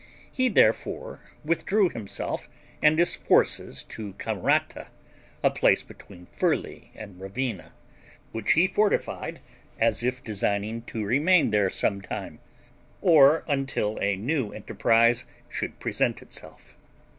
[0.31, 2.49] He therefore withdrew himself
[2.81, 4.87] and his forces to Camurata,
[5.43, 7.71] a place between Furli and Ravenna,
[8.31, 9.41] which he fortified,
[9.79, 12.39] as if designing to remain there some time,
[12.99, 16.75] or till a new enterprise should present itself.